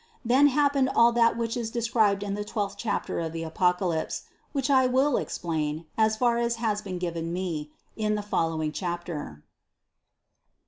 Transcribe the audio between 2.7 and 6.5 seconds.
chapter of the Apocalypse, which I will explain, as far